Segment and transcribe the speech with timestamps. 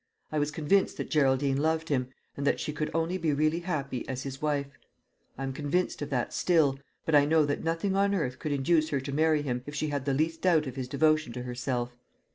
[0.31, 4.03] I was convinced that Geraldine loved him, and that she could only be really happy
[4.09, 4.71] as his wife.
[5.37, 8.89] I am convinced of that still; but I know that nothing on earth could induce
[8.89, 11.91] her to marry him if she had the least doubt of his devotion to herself."